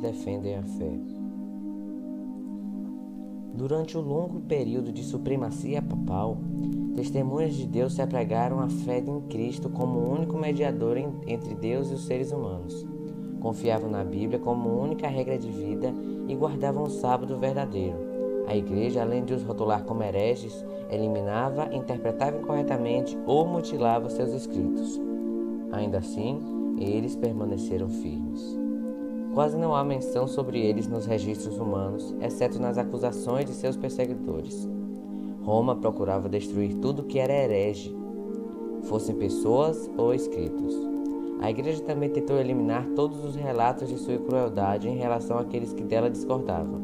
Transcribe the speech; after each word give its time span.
defendem 0.00 0.56
a 0.56 0.62
fé. 0.62 0.90
Durante 3.54 3.98
o 3.98 4.00
longo 4.00 4.40
período 4.40 4.90
de 4.90 5.02
supremacia 5.02 5.82
papal, 5.82 6.38
testemunhas 6.94 7.54
de 7.54 7.66
Deus 7.66 7.94
se 7.94 8.00
apregaram 8.00 8.60
à 8.60 8.68
fé 8.68 8.98
em 8.98 9.20
Cristo 9.22 9.68
como 9.68 9.98
o 9.98 10.12
único 10.12 10.38
mediador 10.38 10.96
entre 11.26 11.54
Deus 11.54 11.90
e 11.90 11.94
os 11.94 12.06
seres 12.06 12.32
humanos. 12.32 12.86
Confiavam 13.40 13.90
na 13.90 14.04
Bíblia 14.04 14.38
como 14.38 14.80
única 14.80 15.08
regra 15.08 15.38
de 15.38 15.50
vida 15.50 15.92
e 16.28 16.34
guardavam 16.34 16.84
o 16.84 16.90
sábado 16.90 17.38
verdadeiro. 17.38 17.96
A 18.46 18.56
igreja, 18.56 19.02
além 19.02 19.24
de 19.24 19.34
os 19.34 19.42
rotular 19.42 19.84
como 19.84 20.02
hereges, 20.02 20.64
eliminava, 20.90 21.74
interpretava 21.74 22.38
incorretamente 22.38 23.16
ou 23.26 23.46
mutilava 23.46 24.10
seus 24.10 24.32
escritos. 24.32 25.00
Ainda 25.72 25.98
assim, 25.98 26.40
eles 26.78 27.14
permaneceram 27.14 27.88
firmes. 27.88 28.59
Quase 29.34 29.56
não 29.56 29.74
há 29.76 29.84
menção 29.84 30.26
sobre 30.26 30.58
eles 30.58 30.88
nos 30.88 31.06
registros 31.06 31.56
humanos, 31.56 32.14
exceto 32.20 32.60
nas 32.60 32.76
acusações 32.76 33.46
de 33.46 33.52
seus 33.52 33.76
perseguidores. 33.76 34.68
Roma 35.42 35.76
procurava 35.76 36.28
destruir 36.28 36.74
tudo 36.74 37.04
que 37.04 37.18
era 37.18 37.32
herege, 37.32 37.96
fossem 38.82 39.14
pessoas 39.14 39.88
ou 39.96 40.12
escritos. 40.12 40.74
A 41.40 41.48
igreja 41.48 41.80
também 41.82 42.10
tentou 42.10 42.38
eliminar 42.38 42.86
todos 42.96 43.24
os 43.24 43.36
relatos 43.36 43.88
de 43.88 43.96
sua 43.96 44.18
crueldade 44.18 44.88
em 44.88 44.96
relação 44.96 45.38
àqueles 45.38 45.72
que 45.72 45.84
dela 45.84 46.10
discordavam. 46.10 46.80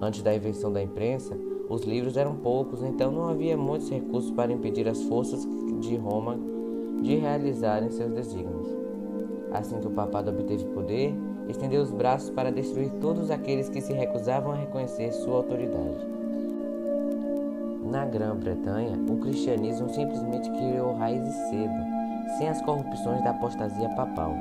Antes 0.00 0.22
da 0.22 0.34
invenção 0.34 0.72
da 0.72 0.82
imprensa, 0.82 1.36
os 1.68 1.82
livros 1.84 2.16
eram 2.16 2.36
poucos, 2.36 2.82
então 2.82 3.10
não 3.10 3.28
havia 3.28 3.56
muitos 3.56 3.88
recursos 3.88 4.30
para 4.30 4.52
impedir 4.52 4.86
as 4.86 5.02
forças 5.02 5.48
de 5.80 5.96
Roma 5.96 6.38
de 7.00 7.16
realizarem 7.16 7.90
seus 7.90 8.12
desígnios. 8.12 8.68
Assim 9.50 9.80
que 9.80 9.86
o 9.86 9.90
papado 9.90 10.30
obteve 10.30 10.64
poder, 10.66 11.14
estendeu 11.48 11.82
os 11.82 11.90
braços 11.90 12.30
para 12.30 12.52
destruir 12.52 12.90
todos 13.00 13.30
aqueles 13.30 13.68
que 13.68 13.80
se 13.80 13.92
recusavam 13.92 14.52
a 14.52 14.56
reconhecer 14.56 15.12
sua 15.12 15.36
autoridade. 15.36 16.06
Na 17.84 18.04
Grã-Bretanha, 18.06 18.98
o 19.08 19.16
cristianismo 19.18 19.88
simplesmente 19.90 20.48
criou 20.50 20.94
raízes 20.94 21.34
cedo, 21.50 21.74
sem 22.38 22.48
as 22.48 22.62
corrupções 22.62 23.22
da 23.22 23.30
apostasia 23.30 23.88
papal. 23.90 24.34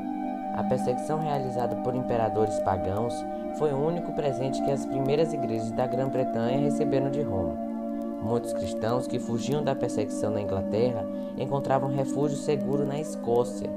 A 0.55 0.63
perseguição 0.63 1.19
realizada 1.19 1.75
por 1.77 1.95
imperadores 1.95 2.59
pagãos 2.59 3.13
foi 3.58 3.73
o 3.73 3.88
único 3.88 4.11
presente 4.13 4.61
que 4.61 4.71
as 4.71 4.86
primeiras 4.86 5.33
igrejas 5.33 5.71
da 5.71 5.88
Grã-Bretanha 5.88 6.59
receberam 6.59 7.09
de 7.09 7.21
Roma. 7.21 7.55
Muitos 8.21 8.53
cristãos 8.53 9.08
que 9.08 9.19
fugiam 9.19 9.63
da 9.63 9.75
perseguição 9.75 10.31
na 10.31 10.41
Inglaterra 10.41 11.05
encontravam 11.38 11.89
refúgio 11.89 12.38
seguro 12.38 12.86
na 12.86 12.99
Escócia. 12.99 13.69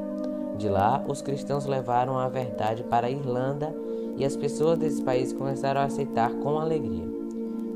De 0.65 0.71
lá, 0.71 1.05
os 1.07 1.21
cristãos 1.21 1.67
levaram 1.67 2.19
a 2.19 2.27
verdade 2.27 2.83
para 2.85 3.07
a 3.07 3.11
Irlanda 3.11 3.77
e 4.17 4.25
as 4.25 4.35
pessoas 4.35 4.79
desses 4.79 4.99
países 4.99 5.35
começaram 5.35 5.83
a 5.83 5.85
aceitar 5.85 6.33
com 6.37 6.59
alegria. 6.59 7.07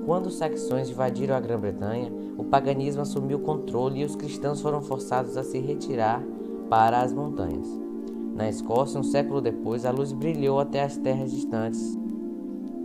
Quando 0.07 0.29
os 0.29 0.37
saxões 0.37 0.89
invadiram 0.89 1.37
a 1.37 1.41
Grã-Bretanha, 1.41 2.11
o 2.39 2.45
paganismo 2.45 3.03
assumiu 3.03 3.37
o 3.37 3.43
controle 3.43 4.01
e 4.01 4.05
os 4.07 4.17
cristãos 4.17 4.62
foram 4.62 4.81
forçados 4.81 5.37
a 5.37 5.45
se 5.45 5.59
retirar 5.59 6.23
para 6.71 7.03
as 7.03 7.12
montanhas. 7.12 7.69
Na 8.35 8.49
Escócia, 8.49 8.99
um 8.99 9.05
século 9.05 9.43
depois, 9.43 9.85
a 9.85 9.91
luz 9.91 10.11
brilhou 10.11 10.59
até 10.59 10.83
as 10.83 10.97
terras 10.97 11.31
distantes 11.31 11.95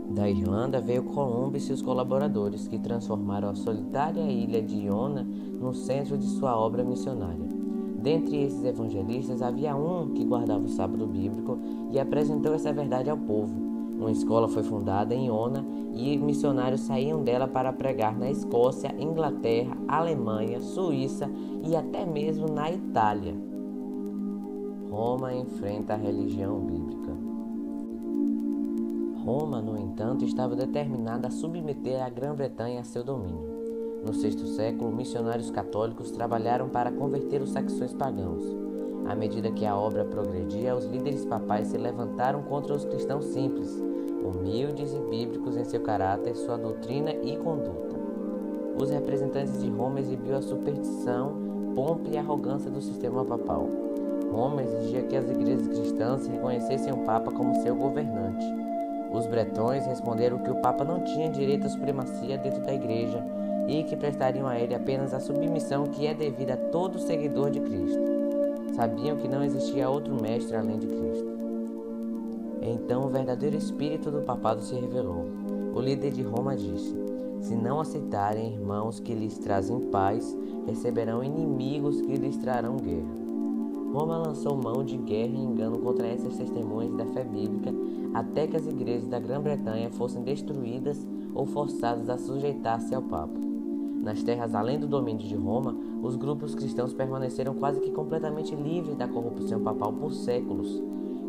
da 0.09 0.29
Irlanda 0.29 0.81
veio 0.81 1.03
Columbo 1.03 1.56
e 1.56 1.61
seus 1.61 1.81
colaboradores, 1.81 2.67
que 2.67 2.77
transformaram 2.77 3.50
a 3.50 3.56
solitária 3.56 4.22
ilha 4.22 4.61
de 4.61 4.75
Iona 4.75 5.23
no 5.23 5.73
centro 5.73 6.17
de 6.17 6.25
sua 6.25 6.56
obra 6.56 6.83
missionária. 6.83 7.52
Dentre 8.03 8.43
esses 8.43 8.61
evangelistas 8.65 9.41
havia 9.41 9.73
um 9.77 10.09
que 10.09 10.25
guardava 10.25 10.65
o 10.65 10.67
sábado 10.67 11.07
bíblico 11.07 11.57
e 11.89 11.97
apresentou 11.97 12.53
essa 12.53 12.73
verdade 12.73 13.09
ao 13.09 13.17
povo. 13.17 13.55
Uma 13.97 14.11
escola 14.11 14.49
foi 14.49 14.61
fundada 14.61 15.15
em 15.15 15.27
Iona 15.27 15.65
e 15.93 16.17
missionários 16.17 16.81
saíam 16.81 17.23
dela 17.23 17.47
para 17.47 17.71
pregar 17.71 18.19
na 18.19 18.29
Escócia, 18.29 18.93
Inglaterra, 18.99 19.77
Alemanha, 19.87 20.59
Suíça 20.59 21.31
e 21.63 21.77
até 21.77 22.05
mesmo 22.05 22.49
na 22.49 22.69
Itália. 22.69 23.33
Roma 24.91 25.33
enfrenta 25.33 25.93
a 25.93 25.97
religião 25.97 26.59
bíblica. 26.59 27.13
Roma, 29.23 29.61
no 29.61 29.79
entanto, 29.79 30.25
estava 30.25 30.57
determinada 30.57 31.29
a 31.29 31.31
submeter 31.31 32.03
a 32.03 32.09
Grã-Bretanha 32.09 32.81
a 32.81 32.83
seu 32.83 33.01
domínio. 33.01 33.52
No 34.05 34.13
sexto 34.13 34.45
século, 34.47 34.91
missionários 34.91 35.49
católicos 35.49 36.11
trabalharam 36.11 36.67
para 36.67 36.91
converter 36.91 37.41
os 37.41 37.51
saxões 37.51 37.93
pagãos. 37.93 38.43
À 39.07 39.15
medida 39.15 39.49
que 39.49 39.65
a 39.65 39.77
obra 39.77 40.03
progredia, 40.03 40.75
os 40.75 40.83
líderes 40.85 41.25
papais 41.25 41.67
se 41.67 41.77
levantaram 41.77 42.43
contra 42.43 42.73
os 42.73 42.83
cristãos 42.83 43.23
simples, 43.25 43.81
humildes 44.21 44.93
e 44.93 44.99
bíblicos 45.09 45.55
em 45.55 45.63
seu 45.63 45.79
caráter, 45.79 46.35
sua 46.35 46.57
doutrina 46.57 47.11
e 47.11 47.37
conduta. 47.37 47.95
Os 48.77 48.89
representantes 48.89 49.61
de 49.61 49.69
Roma 49.69 50.01
exibiam 50.01 50.37
a 50.37 50.41
superstição, 50.41 51.37
pompa 51.73 52.09
e 52.09 52.17
arrogância 52.17 52.69
do 52.69 52.81
sistema 52.81 53.23
papal. 53.23 53.69
Roma 54.29 54.63
exigia 54.63 55.03
que 55.03 55.15
as 55.15 55.29
igrejas 55.29 55.67
cristãs 55.67 56.27
reconhecessem 56.27 56.91
o 56.91 57.05
Papa 57.05 57.31
como 57.31 57.55
seu 57.61 57.73
governante. 57.73 58.45
Os 59.13 59.27
bretões 59.27 59.85
responderam 59.85 60.39
que 60.39 60.51
o 60.51 60.55
Papa 60.55 60.83
não 60.83 61.05
tinha 61.05 61.29
direito 61.29 61.67
à 61.67 61.69
supremacia 61.69 62.37
dentro 62.37 62.61
da 62.63 62.73
igreja 62.73 63.23
e 63.68 63.84
que 63.84 63.96
prestariam 63.96 64.47
a 64.47 64.59
ele 64.59 64.75
apenas 64.75 65.13
a 65.13 65.19
submissão 65.19 65.85
que 65.85 66.06
é 66.06 66.13
devida 66.13 66.53
a 66.53 66.57
todo 66.57 67.00
seguidor 67.00 67.50
de 67.50 67.59
Cristo. 67.59 68.01
Sabiam 68.75 69.18
que 69.18 69.28
não 69.28 69.44
existia 69.44 69.90
outro 69.90 70.19
mestre 70.19 70.56
além 70.56 70.79
de 70.79 70.88
Cristo. 70.88 71.34
Então 72.62 73.06
o 73.06 73.09
verdadeiro 73.09 73.56
espírito 73.56 74.09
do 74.09 74.22
papado 74.22 74.62
se 74.62 74.74
revelou. 74.75 75.25
O 75.75 75.81
líder 75.81 76.12
de 76.12 76.22
Roma 76.22 76.56
disse: 76.56 76.96
Se 77.41 77.56
não 77.56 77.79
aceitarem 77.79 78.53
irmãos 78.53 79.00
que 79.00 79.13
lhes 79.13 79.38
trazem 79.38 79.80
paz, 79.91 80.35
receberão 80.66 81.24
inimigos 81.24 82.01
que 82.01 82.16
lhes 82.16 82.38
trarão 82.38 82.78
guerra. 82.78 83.24
Roma 83.94 84.18
lançou 84.18 84.56
mão 84.56 84.84
de 84.84 84.97
guerra 84.97 85.34
e 85.34 85.44
engano 85.44 85.78
contra 85.78 86.07
essas 86.07 86.35
testemunhas 86.35 86.95
da 86.95 87.06
fé 87.06 87.24
bíblica 87.24 87.72
até 88.13 88.47
que 88.47 88.57
as 88.57 88.66
igrejas 88.66 89.07
da 89.07 89.19
Grã-Bretanha 89.19 89.91
fossem 89.91 90.24
destruídas 90.24 91.06
ou 91.35 91.45
forçadas 91.45 92.09
a 92.09 92.18
sujeitar-se 92.18 92.95
ao 92.95 93.01
Papa. 93.01 93.52
Nas 94.03 94.21
terras 94.21 94.53
além 94.53 94.77
do 94.77 94.85
domínio 94.85 95.25
de 95.25 95.33
Roma, 95.33 95.73
os 96.01 96.17
grupos 96.17 96.53
cristãos 96.53 96.93
permaneceram 96.93 97.53
quase 97.53 97.79
que 97.79 97.89
completamente 97.89 98.53
livres 98.53 98.97
da 98.97 99.07
corrupção 99.07 99.61
papal 99.61 99.93
por 99.93 100.11
séculos. 100.11 100.83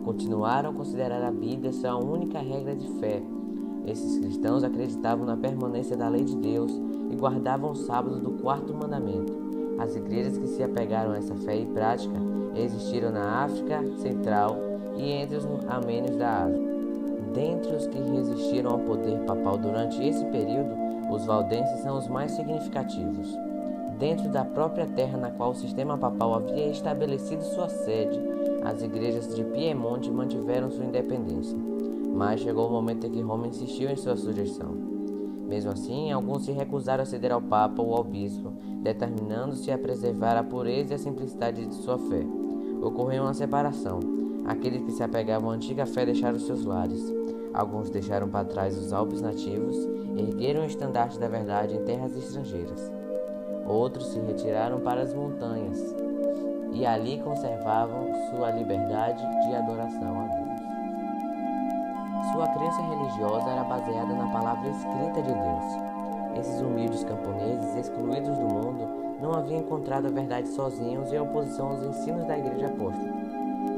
Continuaram 0.04 0.70
a 0.70 0.74
considerar 0.74 1.22
a 1.22 1.30
Bíblia 1.30 1.72
sua 1.72 1.96
única 1.96 2.40
regra 2.40 2.74
de 2.74 2.88
fé. 2.98 3.22
Esses 3.86 4.18
cristãos 4.18 4.64
acreditavam 4.64 5.24
na 5.24 5.36
permanência 5.36 5.96
da 5.96 6.08
lei 6.08 6.24
de 6.24 6.34
Deus 6.36 6.72
e 7.12 7.14
guardavam 7.14 7.70
o 7.70 7.76
sábado 7.76 8.18
do 8.18 8.32
quarto 8.42 8.74
mandamento. 8.74 9.32
As 9.78 9.94
igrejas 9.94 10.36
que 10.36 10.48
se 10.48 10.62
apegaram 10.64 11.12
a 11.12 11.18
essa 11.18 11.36
fé 11.36 11.56
e 11.56 11.66
prática 11.66 12.16
existiram 12.56 13.12
na 13.12 13.44
África 13.44 13.84
Central 13.98 14.56
e 14.96 15.12
entre 15.12 15.36
os 15.36 15.44
amênios 15.68 16.16
da 16.16 16.42
Ásia. 16.42 16.74
Dentre 17.32 17.76
os 17.76 17.86
que 17.86 17.98
resistiram 17.98 18.72
ao 18.72 18.78
poder 18.80 19.20
papal 19.26 19.56
durante 19.58 20.02
esse 20.02 20.24
período, 20.26 20.83
os 21.10 21.24
valdenses 21.24 21.80
são 21.80 21.98
os 21.98 22.08
mais 22.08 22.32
significativos. 22.32 23.36
Dentro 23.98 24.28
da 24.28 24.44
própria 24.44 24.86
terra 24.86 25.16
na 25.16 25.30
qual 25.30 25.52
o 25.52 25.54
sistema 25.54 25.96
papal 25.96 26.34
havia 26.34 26.68
estabelecido 26.68 27.42
sua 27.42 27.68
sede, 27.68 28.20
as 28.64 28.82
igrejas 28.82 29.34
de 29.34 29.44
Piemonte 29.44 30.10
mantiveram 30.10 30.70
sua 30.70 30.84
independência. 30.84 31.56
Mas 32.12 32.40
chegou 32.40 32.68
o 32.68 32.72
momento 32.72 33.06
em 33.06 33.10
que 33.10 33.20
Roma 33.20 33.46
insistiu 33.46 33.90
em 33.90 33.96
sua 33.96 34.16
sujeição. 34.16 34.70
Mesmo 35.48 35.70
assim, 35.70 36.10
alguns 36.10 36.44
se 36.44 36.52
recusaram 36.52 37.02
a 37.02 37.06
ceder 37.06 37.32
ao 37.32 37.40
Papa 37.40 37.82
ou 37.82 37.94
ao 37.94 38.02
Bispo, 38.02 38.52
determinando-se 38.82 39.70
a 39.70 39.78
preservar 39.78 40.36
a 40.36 40.42
pureza 40.42 40.92
e 40.92 40.96
a 40.96 40.98
simplicidade 40.98 41.64
de 41.64 41.74
sua 41.74 41.98
fé 41.98 42.24
ocorreu 42.82 43.22
uma 43.22 43.34
separação. 43.34 44.00
Aqueles 44.44 44.82
que 44.82 44.92
se 44.92 45.02
apegavam 45.02 45.50
à 45.50 45.54
antiga 45.54 45.86
fé 45.86 46.04
deixaram 46.04 46.38
seus 46.38 46.64
lares. 46.64 47.02
Alguns 47.52 47.88
deixaram 47.88 48.28
para 48.28 48.44
trás 48.44 48.76
os 48.76 48.92
Alpes 48.92 49.20
nativos 49.20 49.76
ergueram 50.16 50.62
o 50.62 50.66
estandarte 50.66 51.18
da 51.18 51.28
verdade 51.28 51.74
em 51.74 51.84
terras 51.84 52.16
estrangeiras. 52.16 52.92
Outros 53.66 54.08
se 54.08 54.18
retiraram 54.20 54.80
para 54.80 55.02
as 55.02 55.14
montanhas 55.14 55.94
e 56.72 56.84
ali 56.84 57.20
conservavam 57.20 58.12
sua 58.30 58.50
liberdade 58.50 59.22
de 59.46 59.54
adoração 59.54 60.20
a 60.20 60.26
Deus. 60.26 60.44
Sua 62.32 62.48
crença 62.48 62.82
religiosa 62.82 63.50
era 63.50 63.64
baseada 63.64 64.12
na 64.12 64.26
palavra 64.32 64.68
escrita 64.68 65.22
de 65.22 65.32
Deus. 65.32 65.64
Esses 66.38 66.60
humildes 66.60 67.04
camponeses, 67.04 67.76
excluídos 67.76 68.36
do 68.36 68.44
mundo, 68.44 68.88
não 69.20 69.32
haviam 69.32 69.60
encontrado 69.60 70.06
a 70.06 70.10
verdade 70.10 70.48
sozinhos 70.48 71.12
em 71.12 71.20
oposição 71.20 71.70
aos 71.70 71.82
ensinos 71.82 72.26
da 72.26 72.36
Igreja 72.36 72.66
Apóstola. 72.66 73.14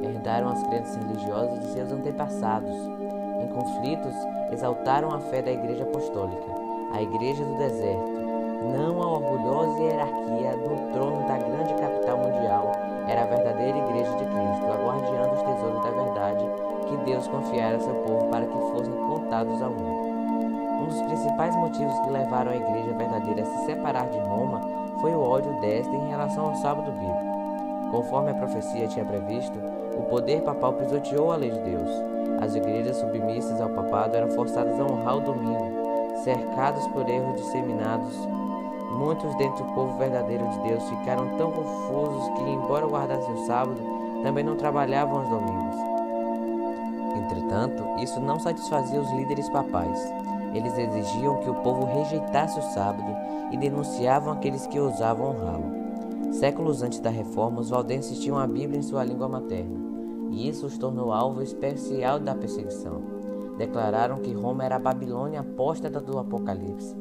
Herdaram 0.02 0.48
as 0.48 0.62
crenças 0.62 0.96
religiosas 0.96 1.60
de 1.60 1.66
seus 1.66 1.92
antepassados. 1.92 2.74
Em 3.46 3.48
conflitos, 3.48 4.14
exaltaram 4.50 5.14
a 5.14 5.20
fé 5.20 5.40
da 5.40 5.52
Igreja 5.52 5.84
Apostólica, 5.84 6.52
a 6.92 7.00
Igreja 7.00 7.44
do 7.44 7.58
Deserto. 7.58 8.10
Não 8.76 9.00
a 9.00 9.06
orgulhosa 9.06 9.82
hierarquia 9.82 10.56
no 10.56 10.92
trono 10.92 11.28
da 11.28 11.38
grande 11.38 11.74
capital 11.74 12.18
mundial, 12.18 12.72
era 13.06 13.22
a 13.22 13.26
verdadeira 13.26 13.78
Igreja 13.78 14.10
de 14.16 14.24
Cristo, 14.24 14.36
Deus 17.06 17.28
confiara 17.28 17.76
a 17.76 17.80
seu 17.80 17.94
povo 17.94 18.26
para 18.26 18.44
que 18.44 18.52
fossem 18.52 18.92
contados 18.92 19.62
ao 19.62 19.70
mundo. 19.70 20.82
Um 20.82 20.86
dos 20.86 21.00
principais 21.02 21.54
motivos 21.56 21.98
que 22.00 22.10
levaram 22.10 22.50
a 22.50 22.56
igreja 22.56 22.92
verdadeira 22.92 23.42
a 23.42 23.46
se 23.46 23.64
separar 23.64 24.08
de 24.10 24.18
Roma 24.18 24.60
foi 25.00 25.12
o 25.12 25.22
ódio 25.22 25.58
desta 25.60 25.94
em 25.94 26.08
relação 26.08 26.48
ao 26.48 26.56
sábado 26.56 26.90
bíblico. 26.90 27.90
Conforme 27.92 28.32
a 28.32 28.34
profecia 28.34 28.88
tinha 28.88 29.04
previsto, 29.04 29.56
o 29.96 30.02
poder 30.02 30.42
papal 30.42 30.74
pisoteou 30.74 31.32
a 31.32 31.36
lei 31.36 31.50
de 31.50 31.60
Deus. 31.60 32.15
As 32.40 32.54
igrejas 32.54 32.96
submissas 32.96 33.60
ao 33.60 33.68
papado 33.70 34.16
eram 34.16 34.30
forçadas 34.30 34.78
a 34.78 34.84
honrar 34.84 35.16
o 35.16 35.20
domingo, 35.20 35.70
cercados 36.22 36.86
por 36.88 37.08
erros 37.08 37.36
disseminados. 37.36 38.14
Muitos 38.98 39.34
dentre 39.36 39.62
o 39.62 39.74
povo 39.74 39.98
verdadeiro 39.98 40.48
de 40.48 40.58
Deus 40.60 40.82
ficaram 40.88 41.36
tão 41.36 41.50
confusos 41.50 42.28
que, 42.36 42.50
embora 42.50 42.86
guardassem 42.86 43.34
o 43.34 43.46
sábado, 43.46 43.80
também 44.22 44.44
não 44.44 44.56
trabalhavam 44.56 45.20
aos 45.20 45.28
domingos. 45.28 45.76
Entretanto, 47.16 47.82
isso 48.02 48.20
não 48.20 48.38
satisfazia 48.38 49.00
os 49.00 49.10
líderes 49.12 49.48
papais. 49.48 50.12
Eles 50.54 50.76
exigiam 50.78 51.36
que 51.38 51.50
o 51.50 51.54
povo 51.56 51.84
rejeitasse 51.84 52.58
o 52.58 52.62
sábado 52.62 53.14
e 53.50 53.56
denunciavam 53.56 54.32
aqueles 54.32 54.66
que 54.66 54.80
ousavam 54.80 55.30
honrá-lo. 55.30 56.32
Séculos 56.32 56.82
antes 56.82 57.00
da 57.00 57.10
reforma, 57.10 57.60
os 57.60 57.70
valdenses 57.70 58.18
tinham 58.18 58.38
a 58.38 58.46
Bíblia 58.46 58.78
em 58.78 58.82
sua 58.82 59.04
língua 59.04 59.28
materna, 59.28 59.85
e 60.30 60.48
isso 60.48 60.66
os 60.66 60.78
tornou 60.78 61.12
alvo 61.12 61.42
especial 61.42 62.18
da 62.18 62.34
perseguição. 62.34 63.02
Declararam 63.56 64.20
que 64.20 64.32
Roma 64.32 64.64
era 64.64 64.76
a 64.76 64.80
Babilônia 64.80 65.40
apóstata 65.40 66.00
do 66.00 66.18
Apocalipse. 66.18 66.94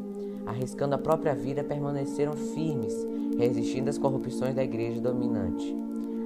Arriscando 0.46 0.96
a 0.96 1.00
própria 1.00 1.34
vida, 1.34 1.64
permaneceram 1.64 2.34
firmes, 2.34 2.94
resistindo 3.38 3.90
às 3.90 3.98
corrupções 3.98 4.56
da 4.56 4.64
igreja 4.64 5.02
dominante. 5.02 5.76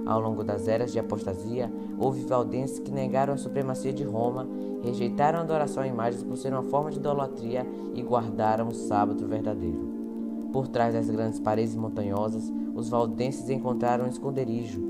Ao 0.05 0.19
longo 0.19 0.43
das 0.43 0.67
eras 0.67 0.91
de 0.91 0.99
apostasia, 0.99 1.71
houve 1.97 2.25
valdenses 2.25 2.79
que 2.79 2.91
negaram 2.91 3.33
a 3.33 3.37
supremacia 3.37 3.93
de 3.93 4.03
Roma, 4.03 4.47
rejeitaram 4.81 5.39
a 5.39 5.41
adoração 5.43 5.83
a 5.83 5.87
imagens 5.87 6.23
por 6.23 6.35
ser 6.35 6.51
uma 6.51 6.63
forma 6.63 6.89
de 6.89 6.97
idolatria 6.97 7.65
e 7.93 8.01
guardaram 8.01 8.67
o 8.67 8.73
sábado 8.73 9.27
verdadeiro. 9.27 9.99
Por 10.51 10.67
trás 10.67 10.95
das 10.95 11.09
grandes 11.09 11.39
paredes 11.39 11.75
montanhosas, 11.75 12.51
os 12.73 12.89
valdenses 12.89 13.49
encontraram 13.49 14.05
um 14.05 14.09
esconderijo. 14.09 14.81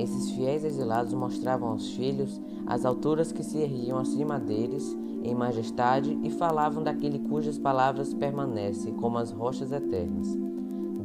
Esses 0.00 0.30
fiéis 0.30 0.64
exilados 0.64 1.12
mostravam 1.12 1.72
aos 1.72 1.92
filhos 1.92 2.40
as 2.66 2.86
alturas 2.86 3.32
que 3.32 3.42
se 3.42 3.58
erguiam 3.58 3.98
acima 3.98 4.40
deles 4.40 4.96
em 5.22 5.34
majestade 5.34 6.18
e 6.22 6.30
falavam 6.30 6.82
daquele 6.82 7.18
cujas 7.18 7.58
palavras 7.58 8.14
permanecem 8.14 8.94
como 8.94 9.18
as 9.18 9.30
rochas 9.30 9.70
eternas. 9.70 10.26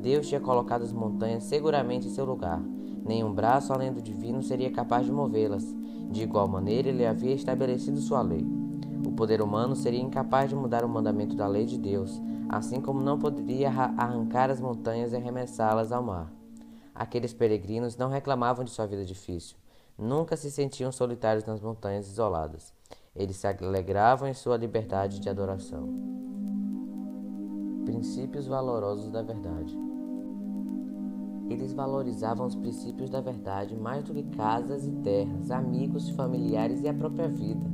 Deus 0.01 0.29
tinha 0.29 0.39
colocado 0.39 0.83
as 0.83 0.93
montanhas 0.93 1.43
seguramente 1.43 2.07
em 2.07 2.11
seu 2.11 2.23
lugar. 2.23 2.61
Nenhum 3.05 3.33
braço 3.33 3.73
além 3.73 3.91
do 3.91 4.01
divino 4.01 4.41
seria 4.41 4.71
capaz 4.71 5.05
de 5.05 5.11
movê-las. 5.11 5.75
De 6.09 6.23
igual 6.23 6.47
maneira, 6.47 6.87
ele 6.87 7.05
havia 7.05 7.33
estabelecido 7.33 7.99
sua 7.99 8.21
lei. 8.21 8.47
O 9.05 9.11
poder 9.11 9.41
humano 9.41 9.75
seria 9.75 10.01
incapaz 10.01 10.49
de 10.49 10.55
mudar 10.55 10.85
o 10.85 10.89
mandamento 10.89 11.35
da 11.35 11.47
lei 11.47 11.65
de 11.65 11.77
Deus, 11.77 12.21
assim 12.47 12.79
como 12.79 13.01
não 13.01 13.19
poderia 13.19 13.69
arrancar 13.69 14.49
as 14.49 14.61
montanhas 14.61 15.11
e 15.11 15.17
arremessá-las 15.17 15.91
ao 15.91 16.01
mar. 16.01 16.44
Aqueles 16.95 17.33
peregrinos 17.33 17.97
não 17.97 18.09
reclamavam 18.09 18.63
de 18.63 18.71
sua 18.71 18.87
vida 18.87 19.03
difícil. 19.03 19.57
Nunca 19.97 20.37
se 20.37 20.49
sentiam 20.49 20.93
solitários 20.93 21.43
nas 21.43 21.59
montanhas 21.59 22.07
isoladas. 22.07 22.73
Eles 23.13 23.35
se 23.35 23.45
alegravam 23.45 24.29
em 24.29 24.33
sua 24.33 24.55
liberdade 24.55 25.19
de 25.19 25.29
adoração. 25.29 25.89
Princípios 27.83 28.47
valorosos 28.47 29.11
da 29.11 29.21
verdade. 29.21 29.77
Eles 31.49 31.73
valorizavam 31.73 32.47
os 32.47 32.55
princípios 32.55 33.09
da 33.09 33.19
verdade 33.19 33.75
mais 33.75 34.03
do 34.05 34.13
que 34.13 34.23
casas 34.23 34.87
e 34.87 34.91
terras, 34.91 35.51
amigos, 35.51 36.09
familiares 36.11 36.81
e 36.81 36.87
a 36.87 36.93
própria 36.93 37.27
vida. 37.27 37.69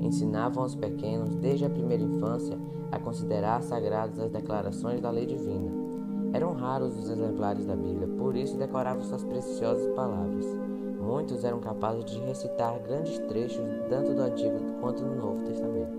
Ensinavam 0.00 0.62
aos 0.62 0.74
pequenos, 0.74 1.34
desde 1.36 1.66
a 1.66 1.70
primeira 1.70 2.02
infância, 2.02 2.58
a 2.90 2.98
considerar 2.98 3.62
sagradas 3.62 4.18
as 4.18 4.30
declarações 4.30 5.00
da 5.00 5.10
lei 5.10 5.26
divina. 5.26 5.83
Eram 6.34 6.52
raros 6.52 6.98
os 6.98 7.08
exemplares 7.08 7.64
da 7.64 7.76
Bíblia, 7.76 8.08
por 8.18 8.34
isso 8.34 8.56
decoravam 8.56 9.04
suas 9.04 9.22
preciosas 9.22 9.86
palavras. 9.94 10.44
Muitos 11.00 11.44
eram 11.44 11.60
capazes 11.60 12.04
de 12.06 12.18
recitar 12.18 12.76
grandes 12.80 13.20
trechos 13.28 13.64
tanto 13.88 14.12
do 14.12 14.20
Antigo 14.20 14.58
quanto 14.80 15.04
do 15.04 15.14
Novo 15.14 15.44
Testamento. 15.44 15.96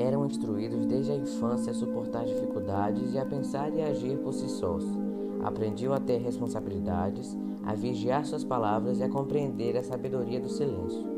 Eram 0.00 0.26
instruídos 0.26 0.84
desde 0.84 1.12
a 1.12 1.16
infância 1.16 1.70
a 1.70 1.74
suportar 1.74 2.24
dificuldades 2.24 3.14
e 3.14 3.18
a 3.18 3.24
pensar 3.24 3.72
e 3.72 3.82
agir 3.82 4.18
por 4.18 4.34
si 4.34 4.48
sós. 4.48 4.84
Aprendiam 5.44 5.94
a 5.94 6.00
ter 6.00 6.18
responsabilidades, 6.18 7.38
a 7.64 7.72
vigiar 7.72 8.26
suas 8.26 8.42
palavras 8.42 8.98
e 8.98 9.04
a 9.04 9.08
compreender 9.08 9.76
a 9.76 9.84
sabedoria 9.84 10.40
do 10.40 10.48
silêncio. 10.48 11.15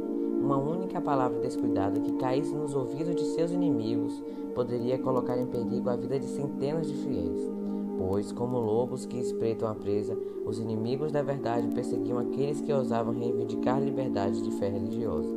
Uma 0.49 0.57
única 0.57 0.99
palavra 0.99 1.41
descuidada 1.41 2.01
que 2.01 2.13
caísse 2.13 2.55
nos 2.55 2.75
ouvidos 2.75 3.15
de 3.15 3.23
seus 3.35 3.53
inimigos 3.53 4.25
poderia 4.55 4.99
colocar 4.99 5.37
em 5.37 5.45
perigo 5.45 5.91
a 5.91 5.95
vida 5.95 6.19
de 6.19 6.25
centenas 6.25 6.87
de 6.87 6.95
fiéis. 6.95 7.53
Pois, 7.99 8.33
como 8.33 8.59
lobos 8.59 9.05
que 9.05 9.19
espreitam 9.19 9.69
a 9.69 9.75
presa, 9.75 10.17
os 10.47 10.59
inimigos 10.59 11.13
da 11.13 11.21
verdade 11.21 11.69
perseguiam 11.69 12.19
aqueles 12.19 12.63
que 12.63 12.73
ousavam 12.73 13.13
reivindicar 13.13 13.79
liberdade 13.79 14.41
de 14.41 14.51
fé 14.53 14.71
religiosa. 14.71 15.29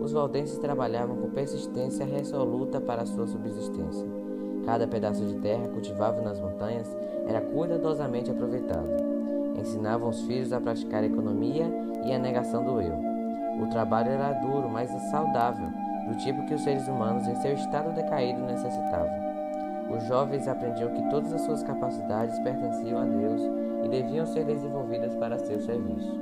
Os 0.00 0.12
valdenses 0.12 0.58
trabalhavam 0.58 1.16
com 1.16 1.28
persistência 1.30 2.06
resoluta 2.06 2.80
para 2.80 3.04
sua 3.04 3.26
subsistência. 3.26 4.06
Cada 4.64 4.86
pedaço 4.86 5.24
de 5.24 5.34
terra 5.40 5.66
cultivável 5.66 6.22
nas 6.22 6.38
montanhas 6.38 6.96
era 7.26 7.40
cuidadosamente 7.40 8.30
aproveitado. 8.30 8.88
Ensinavam 9.58 10.10
os 10.10 10.22
filhos 10.22 10.52
a 10.52 10.60
praticar 10.60 11.02
a 11.02 11.06
economia 11.06 11.66
e 12.06 12.12
a 12.12 12.20
negação 12.20 12.64
do 12.64 12.80
eu. 12.80 13.09
O 13.60 13.66
trabalho 13.66 14.10
era 14.10 14.32
duro, 14.32 14.70
mas 14.70 14.90
saudável, 15.10 15.68
do 16.08 16.16
tipo 16.16 16.44
que 16.46 16.54
os 16.54 16.62
seres 16.62 16.88
humanos, 16.88 17.28
em 17.28 17.34
seu 17.36 17.52
estado 17.52 17.94
decaído, 17.94 18.40
necessitavam. 18.40 19.10
Os 19.94 20.02
jovens 20.04 20.48
aprendiam 20.48 20.94
que 20.94 21.10
todas 21.10 21.32
as 21.32 21.42
suas 21.42 21.62
capacidades 21.62 22.38
pertenciam 22.38 23.00
a 23.00 23.04
Deus 23.04 23.42
e 23.84 23.88
deviam 23.88 24.24
ser 24.24 24.44
desenvolvidas 24.44 25.14
para 25.16 25.38
seu 25.38 25.60
serviço. 25.60 26.18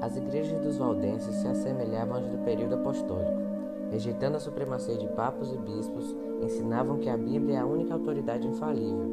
As 0.00 0.16
igrejas 0.16 0.60
dos 0.60 0.78
valdenses 0.78 1.34
se 1.36 1.46
assemelhavam 1.46 2.16
às 2.16 2.26
do 2.26 2.38
período 2.38 2.76
apostólico. 2.76 3.42
Rejeitando 3.90 4.36
a 4.36 4.40
supremacia 4.40 4.96
de 4.96 5.06
papos 5.08 5.52
e 5.52 5.58
bispos, 5.58 6.16
ensinavam 6.42 6.98
que 6.98 7.10
a 7.10 7.16
Bíblia 7.16 7.56
é 7.56 7.60
a 7.60 7.66
única 7.66 7.92
autoridade 7.92 8.48
infalível 8.48 9.11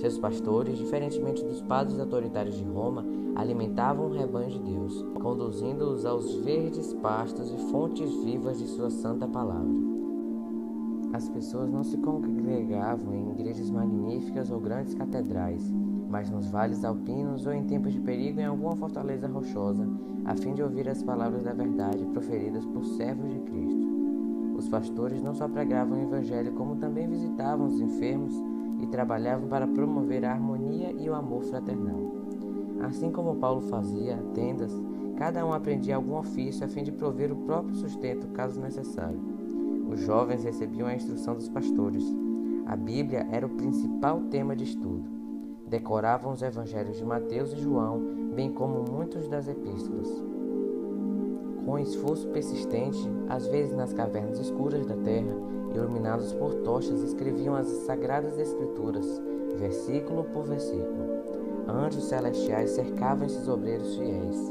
seus 0.00 0.18
pastores, 0.18 0.78
diferentemente 0.78 1.44
dos 1.44 1.60
padres 1.62 1.98
autoritários 1.98 2.56
de 2.56 2.64
Roma, 2.64 3.04
alimentavam 3.34 4.06
o 4.06 4.12
rebanho 4.12 4.50
de 4.50 4.58
Deus, 4.60 5.04
conduzindo-os 5.20 6.06
aos 6.06 6.34
verdes 6.36 6.92
pastos 6.94 7.52
e 7.52 7.56
fontes 7.70 8.12
vivas 8.22 8.58
de 8.58 8.66
sua 8.66 8.90
santa 8.90 9.26
palavra. 9.26 9.88
As 11.12 11.28
pessoas 11.28 11.70
não 11.70 11.82
se 11.82 11.96
congregavam 11.98 13.14
em 13.14 13.30
igrejas 13.32 13.70
magníficas 13.70 14.50
ou 14.50 14.60
grandes 14.60 14.94
catedrais, 14.94 15.72
mas 16.08 16.30
nos 16.30 16.48
vales 16.48 16.84
alpinos 16.84 17.46
ou 17.46 17.52
em 17.52 17.64
tempos 17.64 17.92
de 17.92 18.00
perigo 18.00 18.40
em 18.40 18.44
alguma 18.44 18.76
fortaleza 18.76 19.26
rochosa, 19.26 19.88
a 20.24 20.36
fim 20.36 20.54
de 20.54 20.62
ouvir 20.62 20.88
as 20.88 21.02
palavras 21.02 21.42
da 21.42 21.52
verdade 21.52 22.04
proferidas 22.06 22.64
por 22.66 22.84
servos 22.84 23.30
de 23.30 23.40
Cristo. 23.40 23.88
Os 24.56 24.68
pastores 24.68 25.22
não 25.22 25.34
só 25.34 25.48
pregavam 25.48 25.98
o 25.98 26.02
Evangelho, 26.02 26.52
como 26.52 26.76
também 26.76 27.08
visitavam 27.08 27.66
os 27.66 27.80
enfermos 27.80 28.34
e 28.80 28.86
trabalhavam 28.86 29.48
para 29.48 29.66
promover 29.66 30.24
a 30.24 30.32
harmonia 30.32 30.92
e 30.92 31.08
o 31.08 31.14
amor 31.14 31.42
fraternal. 31.44 32.12
Assim 32.80 33.10
como 33.10 33.36
Paulo 33.36 33.60
fazia 33.62 34.16
tendas, 34.34 34.72
cada 35.16 35.44
um 35.44 35.52
aprendia 35.52 35.96
algum 35.96 36.16
ofício 36.16 36.64
a 36.64 36.68
fim 36.68 36.82
de 36.82 36.92
prover 36.92 37.32
o 37.32 37.36
próprio 37.36 37.74
sustento 37.74 38.28
caso 38.28 38.60
necessário. 38.60 39.18
Os 39.88 40.00
jovens 40.00 40.44
recebiam 40.44 40.86
a 40.86 40.94
instrução 40.94 41.34
dos 41.34 41.48
pastores. 41.48 42.04
A 42.66 42.76
Bíblia 42.76 43.26
era 43.32 43.46
o 43.46 43.50
principal 43.50 44.20
tema 44.30 44.54
de 44.54 44.64
estudo. 44.64 45.04
Decoravam 45.66 46.32
os 46.32 46.42
evangelhos 46.42 46.96
de 46.98 47.04
Mateus 47.04 47.52
e 47.52 47.56
João, 47.56 48.00
bem 48.34 48.52
como 48.52 48.84
muitos 48.90 49.28
das 49.28 49.48
epístolas. 49.48 50.08
Com 51.68 51.78
esforço 51.78 52.26
persistente, 52.28 52.98
às 53.28 53.46
vezes 53.46 53.76
nas 53.76 53.92
cavernas 53.92 54.38
escuras 54.38 54.86
da 54.86 54.96
terra, 54.96 55.36
iluminados 55.74 56.32
por 56.32 56.54
tochas, 56.64 57.02
escreviam 57.02 57.54
as 57.54 57.66
sagradas 57.84 58.38
escrituras, 58.38 59.04
versículo 59.58 60.24
por 60.32 60.46
versículo. 60.46 61.20
Anjos 61.68 62.04
celestiais 62.04 62.70
cercavam 62.70 63.26
esses 63.26 63.46
obreiros 63.46 63.96
fiéis. 63.96 64.50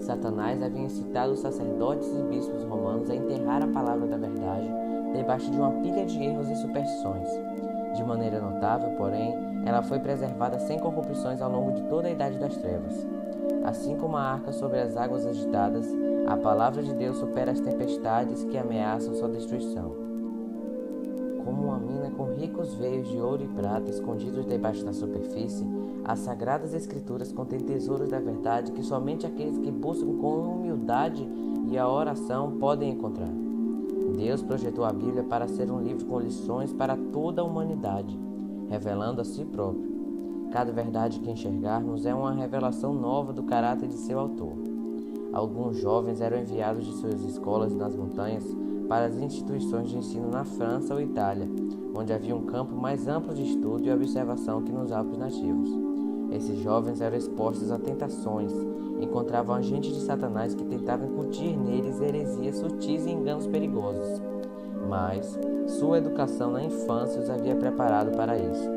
Satanás 0.00 0.62
havia 0.62 0.82
incitado 0.82 1.32
os 1.32 1.40
sacerdotes 1.40 2.06
e 2.14 2.22
bispos 2.24 2.62
romanos 2.62 3.08
a 3.08 3.14
enterrar 3.14 3.62
a 3.62 3.68
palavra 3.68 4.06
da 4.06 4.18
verdade 4.18 4.68
debaixo 5.14 5.50
de 5.50 5.56
uma 5.56 5.80
pilha 5.80 6.04
de 6.04 6.22
erros 6.22 6.50
e 6.50 6.56
superstições. 6.56 7.28
De 7.96 8.04
maneira 8.04 8.38
notável, 8.38 8.90
porém, 8.98 9.34
ela 9.64 9.82
foi 9.82 9.98
preservada 9.98 10.58
sem 10.58 10.78
corrupções 10.78 11.40
ao 11.40 11.50
longo 11.50 11.72
de 11.72 11.84
toda 11.84 12.06
a 12.06 12.10
Idade 12.10 12.36
das 12.36 12.54
Trevas. 12.58 13.06
Assim 13.64 13.96
como 13.96 14.18
a 14.18 14.22
arca 14.22 14.52
sobre 14.52 14.78
as 14.78 14.94
águas 14.94 15.26
agitadas, 15.26 15.90
a 16.28 16.36
palavra 16.36 16.82
de 16.82 16.92
Deus 16.92 17.16
supera 17.16 17.52
as 17.52 17.60
tempestades 17.60 18.44
que 18.44 18.58
ameaçam 18.58 19.14
sua 19.14 19.30
destruição. 19.30 19.96
como 21.42 21.68
uma 21.68 21.78
mina 21.78 22.10
com 22.10 22.34
ricos 22.34 22.74
veios 22.74 23.08
de 23.08 23.18
ouro 23.18 23.42
e 23.42 23.48
prata 23.48 23.88
escondidos 23.88 24.44
debaixo 24.44 24.84
da 24.84 24.92
superfície, 24.92 25.66
as 26.04 26.18
sagradas 26.18 26.74
escrituras 26.74 27.32
contêm 27.32 27.60
tesouros 27.60 28.10
da 28.10 28.20
verdade 28.20 28.72
que 28.72 28.82
somente 28.82 29.24
aqueles 29.24 29.56
que 29.56 29.70
buscam 29.70 30.18
com 30.18 30.56
humildade 30.56 31.26
e 31.70 31.78
a 31.78 31.88
oração 31.88 32.58
podem 32.58 32.90
encontrar. 32.90 33.32
Deus 34.14 34.42
projetou 34.42 34.84
a 34.84 34.92
Bíblia 34.92 35.22
para 35.22 35.48
ser 35.48 35.70
um 35.70 35.80
livro 35.80 36.04
com 36.04 36.20
lições 36.20 36.70
para 36.70 36.94
toda 37.10 37.40
a 37.40 37.44
humanidade, 37.46 38.18
revelando 38.68 39.22
a 39.22 39.24
si 39.24 39.46
próprio. 39.46 39.88
Cada 40.52 40.70
verdade 40.70 41.20
que 41.20 41.30
enxergarmos 41.30 42.04
é 42.04 42.14
uma 42.14 42.34
revelação 42.34 42.92
nova 42.92 43.32
do 43.32 43.44
caráter 43.44 43.88
de 43.88 43.96
seu 43.96 44.18
autor. 44.18 44.67
Alguns 45.32 45.76
jovens 45.76 46.20
eram 46.20 46.38
enviados 46.38 46.86
de 46.86 46.92
suas 46.94 47.22
escolas 47.22 47.74
nas 47.74 47.94
montanhas 47.94 48.44
para 48.88 49.06
as 49.06 49.16
instituições 49.16 49.90
de 49.90 49.98
ensino 49.98 50.30
na 50.30 50.44
França 50.44 50.94
ou 50.94 51.00
Itália, 51.00 51.48
onde 51.94 52.12
havia 52.12 52.34
um 52.34 52.46
campo 52.46 52.74
mais 52.74 53.06
amplo 53.06 53.34
de 53.34 53.42
estudo 53.42 53.84
e 53.84 53.92
observação 53.92 54.62
que 54.62 54.72
nos 54.72 54.90
Alpes 54.90 55.18
nativos. 55.18 55.70
Esses 56.30 56.58
jovens 56.60 57.00
eram 57.00 57.16
expostos 57.16 57.70
a 57.70 57.78
tentações, 57.78 58.52
encontravam 59.00 59.56
agentes 59.56 59.94
de 59.94 60.00
Satanás 60.00 60.54
que 60.54 60.64
tentavam 60.64 61.08
incutir 61.08 61.56
neles 61.56 62.00
heresias 62.00 62.56
sutis 62.56 63.04
e 63.06 63.10
enganos 63.10 63.46
perigosos. 63.46 64.22
Mas 64.88 65.38
sua 65.78 65.98
educação 65.98 66.52
na 66.52 66.64
infância 66.64 67.20
os 67.20 67.28
havia 67.28 67.54
preparado 67.54 68.16
para 68.16 68.36
isso. 68.38 68.68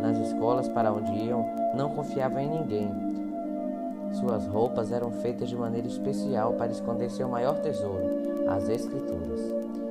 Nas 0.00 0.18
escolas 0.18 0.68
para 0.68 0.92
onde 0.92 1.10
iam, 1.12 1.44
não 1.74 1.90
confiavam 1.90 2.40
em 2.40 2.50
ninguém. 2.50 2.90
Suas 4.12 4.46
roupas 4.46 4.90
eram 4.90 5.10
feitas 5.10 5.48
de 5.48 5.56
maneira 5.56 5.86
especial 5.86 6.54
para 6.54 6.72
esconder 6.72 7.10
seu 7.10 7.28
maior 7.28 7.60
tesouro, 7.60 8.04
as 8.48 8.68
Escrituras. 8.68 9.40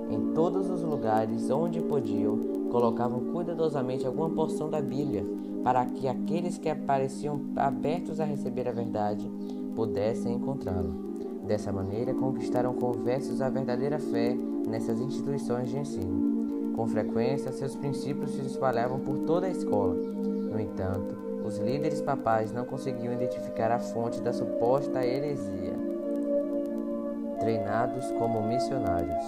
Em 0.10 0.34
todos 0.34 0.70
os 0.70 0.82
lugares 0.82 1.50
onde 1.50 1.82
podiam, 1.82 2.38
colocavam 2.72 3.20
cuidadosamente 3.32 4.06
alguma 4.06 4.30
porção 4.30 4.70
da 4.70 4.82
Bíblia, 4.82 5.26
para 5.64 5.86
que 5.86 6.08
aqueles 6.08 6.58
que 6.58 6.70
apareciam 6.70 7.42
abertos 7.56 8.20
a 8.20 8.26
receber 8.26 8.68
a 8.68 8.72
verdade 8.72 9.30
pudessem 9.76 10.36
encontrá-la. 10.36 10.94
Dessa 11.46 11.72
maneira, 11.72 12.14
conquistaram 12.14 12.74
conversos 12.74 13.42
a 13.42 13.50
verdadeira 13.50 14.00
fé 14.00 14.36
nessas 14.68 15.00
instituições 15.00 15.70
de 15.70 15.78
ensino. 15.78 16.74
Com 16.76 16.88
frequência, 16.88 17.52
seus 17.52 17.76
princípios 17.76 18.32
se 18.32 18.42
espalhavam 18.42 19.00
por 19.00 19.20
toda 19.20 19.48
a 19.48 19.50
escola. 19.50 19.96
No 19.96 20.60
entanto, 20.60 21.17
os 21.48 21.58
líderes 21.60 22.02
papais 22.02 22.52
não 22.52 22.66
conseguiam 22.66 23.14
identificar 23.14 23.72
a 23.72 23.80
fonte 23.80 24.22
da 24.22 24.34
suposta 24.34 25.06
heresia 25.06 25.74
treinados 27.40 28.12
como 28.14 28.42
missionários. 28.42 29.24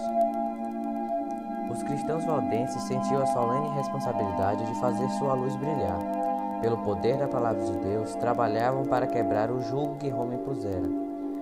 Os 1.71 1.81
cristãos 1.83 2.25
valdenses 2.25 2.81
sentiam 2.83 3.21
a 3.21 3.25
solene 3.27 3.69
responsabilidade 3.77 4.65
de 4.65 4.79
fazer 4.81 5.07
sua 5.11 5.33
luz 5.35 5.55
brilhar. 5.55 5.99
Pelo 6.61 6.79
poder 6.79 7.17
da 7.17 7.27
palavra 7.27 7.63
de 7.63 7.77
Deus, 7.77 8.13
trabalhavam 8.15 8.83
para 8.85 9.07
quebrar 9.07 9.49
o 9.49 9.61
jugo 9.61 9.95
que 9.97 10.09
Roma 10.09 10.33
impusera. 10.33 10.89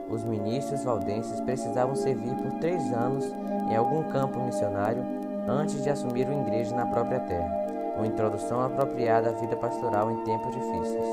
Os 0.09 0.23
ministros 0.23 0.83
valdenses 0.83 1.39
precisavam 1.41 1.95
servir 1.95 2.35
por 2.35 2.51
três 2.59 2.93
anos 2.93 3.25
em 3.71 3.75
algum 3.75 4.03
campo 4.11 4.39
missionário 4.41 5.03
antes 5.47 5.81
de 5.81 5.89
assumir 5.89 6.27
uma 6.27 6.41
igreja 6.41 6.75
na 6.75 6.85
própria 6.85 7.21
terra, 7.21 7.56
uma 7.97 8.07
introdução 8.07 8.61
apropriada 8.61 9.29
à 9.29 9.33
vida 9.33 9.55
pastoral 9.55 10.11
em 10.11 10.17
tempos 10.23 10.51
difíceis. 10.51 11.07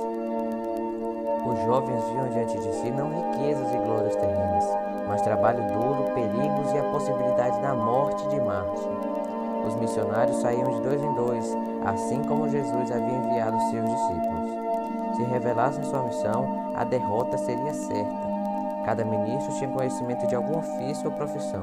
Os 1.46 1.58
jovens 1.64 2.04
viam 2.10 2.28
diante 2.28 2.58
de 2.58 2.74
si 2.74 2.90
não 2.90 3.08
riquezas 3.08 3.72
e 3.72 3.76
glórias 3.78 4.14
terrenas, 4.16 4.64
mas 5.08 5.22
trabalho 5.22 5.62
duro, 5.72 6.10
perigos 6.14 6.72
e 6.72 6.78
a 6.78 6.90
possibilidade 6.90 7.60
da 7.60 7.74
morte 7.74 8.26
de 8.28 8.40
Marte. 8.40 8.88
Os 9.66 9.74
missionários 9.76 10.36
saíam 10.38 10.70
de 10.74 10.80
dois 10.82 11.02
em 11.02 11.14
dois, 11.14 11.56
assim 11.84 12.22
como 12.22 12.48
Jesus 12.48 12.90
havia 12.90 13.14
enviado 13.14 13.58
seus 13.70 13.88
discípulos. 13.88 15.16
Se 15.16 15.22
revelassem 15.24 15.84
sua 15.84 16.02
missão, 16.02 16.72
a 16.74 16.84
derrota 16.84 17.38
seria 17.38 17.72
certa. 17.72 18.34
Cada 18.84 19.04
ministro 19.04 19.54
tinha 19.54 19.70
conhecimento 19.70 20.26
de 20.26 20.34
algum 20.34 20.58
ofício 20.58 21.06
ou 21.06 21.12
profissão. 21.16 21.62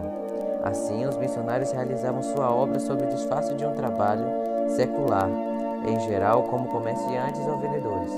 Assim, 0.63 1.05
os 1.05 1.17
missionários 1.17 1.71
realizavam 1.71 2.23
sua 2.23 2.49
obra 2.51 2.79
sob 2.79 3.03
o 3.03 3.07
disfarce 3.07 3.53
de 3.53 3.65
um 3.65 3.73
trabalho 3.73 4.50
secular, 4.69 5.29
em 5.85 5.99
geral 6.01 6.43
como 6.43 6.67
comerciantes 6.67 7.45
ou 7.47 7.57
vendedores. 7.57 8.11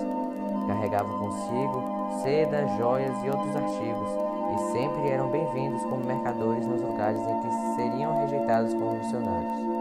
Carregavam 0.68 1.20
consigo 1.20 1.84
seda, 2.22 2.68
joias 2.78 3.16
e 3.24 3.30
outros 3.30 3.56
artigos 3.56 4.10
e 4.54 4.72
sempre 4.72 5.10
eram 5.10 5.30
bem-vindos 5.30 5.82
como 5.84 6.06
mercadores 6.06 6.66
nos 6.68 6.82
lugares 6.82 7.20
em 7.20 7.40
que 7.40 7.76
seriam 7.76 8.20
rejeitados 8.22 8.74
como 8.74 8.98
missionários. 8.98 9.74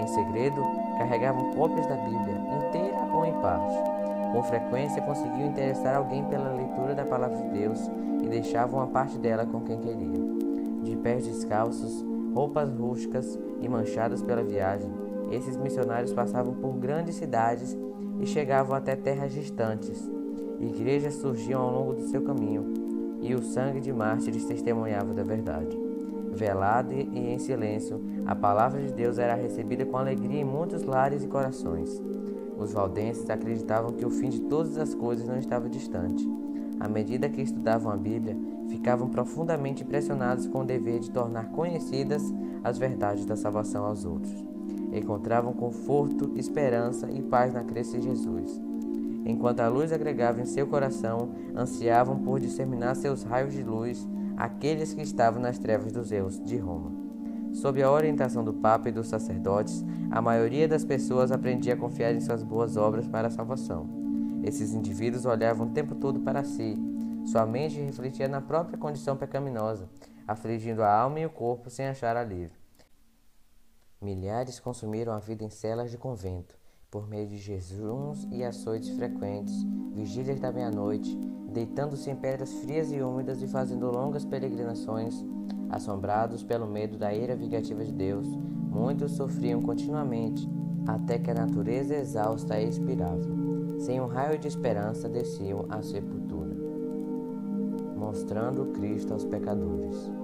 Em 0.00 0.06
segredo, 0.06 0.60
carregavam 0.98 1.52
cópias 1.52 1.86
da 1.86 1.94
Bíblia, 1.94 2.36
inteira 2.66 2.98
ou 3.12 3.24
em 3.24 3.32
parte. 3.40 3.74
Com 4.32 4.42
frequência 4.42 5.02
conseguiam 5.02 5.48
interessar 5.48 5.94
alguém 5.94 6.24
pela 6.24 6.52
leitura 6.52 6.94
da 6.94 7.04
palavra 7.04 7.36
de 7.36 7.48
Deus 7.48 7.90
e 8.22 8.28
deixavam 8.28 8.82
a 8.82 8.86
parte 8.86 9.18
dela 9.18 9.46
com 9.46 9.60
quem 9.60 9.78
queriam. 9.78 10.38
De 10.82 10.96
pés 10.96 11.26
descalços, 11.26 12.04
roupas 12.34 12.70
rústicas 12.70 13.38
e 13.60 13.68
manchadas 13.68 14.22
pela 14.22 14.42
viagem, 14.42 14.90
esses 15.30 15.56
missionários 15.56 16.12
passavam 16.12 16.54
por 16.54 16.72
grandes 16.74 17.16
cidades 17.16 17.76
e 18.20 18.26
chegavam 18.26 18.74
até 18.74 18.96
terras 18.96 19.32
distantes. 19.32 20.10
Igrejas 20.60 21.14
surgiam 21.14 21.60
ao 21.60 21.72
longo 21.72 21.94
do 21.94 22.08
seu 22.08 22.22
caminho, 22.22 22.64
e 23.20 23.34
o 23.34 23.42
sangue 23.42 23.80
de 23.80 23.92
mártires 23.92 24.44
testemunhava 24.44 25.12
da 25.12 25.22
verdade. 25.22 25.76
Velada 26.32 26.94
e 26.94 27.32
em 27.32 27.38
silêncio, 27.38 28.00
a 28.26 28.34
palavra 28.34 28.80
de 28.80 28.92
Deus 28.92 29.18
era 29.18 29.34
recebida 29.34 29.84
com 29.84 29.96
alegria 29.96 30.40
em 30.40 30.44
muitos 30.44 30.82
lares 30.84 31.24
e 31.24 31.28
corações. 31.28 32.00
Os 32.56 32.72
valdenses 32.72 33.28
acreditavam 33.30 33.92
que 33.92 34.04
o 34.04 34.10
fim 34.10 34.28
de 34.28 34.40
todas 34.40 34.78
as 34.78 34.94
coisas 34.94 35.26
não 35.26 35.38
estava 35.38 35.68
distante. 35.68 36.28
À 36.80 36.88
medida 36.88 37.28
que 37.28 37.42
estudavam 37.42 37.90
a 37.90 37.96
Bíblia, 37.96 38.36
ficavam 38.68 39.08
profundamente 39.08 39.82
impressionados 39.82 40.46
com 40.46 40.60
o 40.60 40.66
dever 40.66 41.00
de 41.00 41.10
tornar 41.10 41.50
conhecidas 41.50 42.22
as 42.62 42.78
verdades 42.78 43.24
da 43.24 43.36
salvação 43.36 43.84
aos 43.84 44.04
outros. 44.04 44.47
Encontravam 44.98 45.52
conforto, 45.52 46.32
esperança 46.36 47.10
e 47.10 47.22
paz 47.22 47.52
na 47.52 47.64
crença 47.64 47.96
em 47.96 48.02
Jesus 48.02 48.68
enquanto 49.28 49.60
a 49.60 49.68
luz 49.68 49.92
agregava 49.92 50.40
em 50.40 50.46
seu 50.46 50.66
coração, 50.66 51.30
ansiavam 51.54 52.18
por 52.18 52.40
disseminar 52.40 52.96
seus 52.96 53.22
raios 53.22 53.52
de 53.52 53.62
luz 53.62 54.08
àqueles 54.36 54.94
que 54.94 55.02
estavam 55.02 55.40
nas 55.40 55.58
trevas 55.58 55.92
dos 55.92 56.10
erros 56.10 56.42
de 56.42 56.56
Roma. 56.56 56.92
Sob 57.52 57.82
a 57.82 57.90
orientação 57.90 58.42
do 58.42 58.54
Papa 58.54 58.88
e 58.88 58.92
dos 58.92 59.08
sacerdotes, 59.08 59.84
a 60.10 60.22
maioria 60.22 60.66
das 60.66 60.84
pessoas 60.84 61.30
aprendia 61.30 61.74
a 61.74 61.76
confiar 61.76 62.14
em 62.14 62.20
suas 62.20 62.42
boas 62.42 62.76
obras 62.76 63.06
para 63.06 63.28
a 63.28 63.30
salvação. 63.30 63.86
Esses 64.42 64.72
indivíduos 64.72 65.26
olhavam 65.26 65.66
o 65.66 65.70
tempo 65.70 65.94
todo 65.94 66.20
para 66.20 66.44
si. 66.44 66.76
Sua 67.26 67.44
mente 67.44 67.80
refletia 67.80 68.28
na 68.28 68.40
própria 68.40 68.78
condição 68.78 69.16
pecaminosa, 69.16 69.88
afligindo 70.26 70.82
a 70.82 70.92
alma 70.92 71.20
e 71.20 71.26
o 71.26 71.30
corpo 71.30 71.68
sem 71.68 71.86
achar 71.86 72.16
alívio. 72.16 72.57
Milhares 74.00 74.60
consumiram 74.60 75.12
a 75.12 75.18
vida 75.18 75.42
em 75.42 75.50
celas 75.50 75.90
de 75.90 75.98
convento, 75.98 76.56
por 76.88 77.08
meio 77.08 77.26
de 77.26 77.36
jejuns 77.36 78.28
e 78.30 78.44
açoites 78.44 78.90
frequentes, 78.90 79.52
vigílias 79.92 80.38
da 80.38 80.52
meia-noite, 80.52 81.16
deitando-se 81.52 82.08
em 82.08 82.14
pedras 82.14 82.52
frias 82.60 82.92
e 82.92 83.02
úmidas 83.02 83.42
e 83.42 83.48
fazendo 83.48 83.90
longas 83.90 84.24
peregrinações, 84.24 85.24
assombrados 85.68 86.44
pelo 86.44 86.68
medo 86.68 86.96
da 86.96 87.12
ira 87.12 87.34
vingativa 87.34 87.84
de 87.84 87.92
Deus, 87.92 88.28
muitos 88.28 89.12
sofriam 89.12 89.60
continuamente, 89.62 90.48
até 90.86 91.18
que 91.18 91.32
a 91.32 91.34
natureza 91.34 91.96
exausta 91.96 92.60
expirava. 92.60 93.26
Sem 93.80 94.00
um 94.00 94.06
raio 94.06 94.38
de 94.38 94.46
esperança, 94.46 95.08
desciam 95.08 95.66
à 95.68 95.82
sepultura, 95.82 96.54
mostrando 97.96 98.66
Cristo 98.66 99.12
aos 99.12 99.24
pecadores. 99.24 100.17